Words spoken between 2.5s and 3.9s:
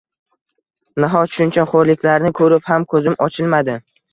ham ko’zim ochilmadi!